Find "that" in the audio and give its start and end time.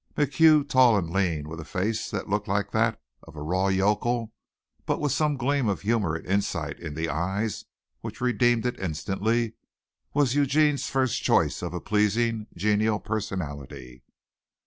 2.09-2.27, 2.71-2.99